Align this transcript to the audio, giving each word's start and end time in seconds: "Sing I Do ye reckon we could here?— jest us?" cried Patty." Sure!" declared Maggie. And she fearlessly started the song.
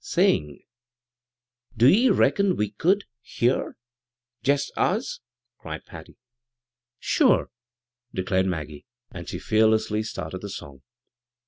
"Sing 0.03 0.57
I 0.59 0.63
Do 1.77 1.87
ye 1.87 2.09
reckon 2.09 2.55
we 2.55 2.71
could 2.71 3.03
here?— 3.21 3.77
jest 4.43 4.71
us?" 4.75 5.19
cried 5.59 5.85
Patty." 5.85 6.17
Sure!" 6.99 7.51
declared 8.11 8.47
Maggie. 8.47 8.87
And 9.11 9.29
she 9.29 9.37
fearlessly 9.37 10.01
started 10.01 10.41
the 10.41 10.49
song. 10.49 10.81